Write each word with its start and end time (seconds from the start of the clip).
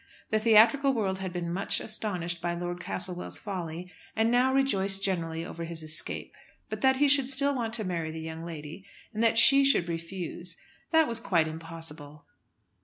The 0.31 0.39
theatrical 0.39 0.93
world 0.93 1.19
had 1.19 1.31
been 1.31 1.53
much 1.53 1.79
astonished 1.79 2.41
by 2.41 2.55
Lord 2.55 2.79
Castlewell's 2.79 3.37
folly, 3.37 3.91
and 4.15 4.31
now 4.31 4.51
rejoiced 4.51 5.03
generally 5.03 5.45
over 5.45 5.63
his 5.63 5.83
escape. 5.83 6.33
But 6.69 6.81
that 6.81 6.95
he 6.95 7.07
should 7.07 7.29
still 7.29 7.53
want 7.53 7.75
to 7.75 7.83
marry 7.83 8.09
the 8.09 8.19
young 8.19 8.43
lady, 8.43 8.83
and 9.13 9.21
that 9.23 9.37
she 9.37 9.63
should 9.63 9.87
refuse, 9.87 10.57
that 10.89 11.07
was 11.07 11.19
quite 11.19 11.47
impossible. 11.47 12.25